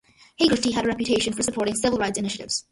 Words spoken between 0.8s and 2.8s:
a reputation for supporting civil rights initiatives.